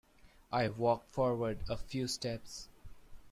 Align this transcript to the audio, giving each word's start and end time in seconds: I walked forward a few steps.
I 0.51 0.67
walked 0.69 1.13
forward 1.13 1.59
a 1.69 1.77
few 1.77 2.07
steps. 2.07 2.67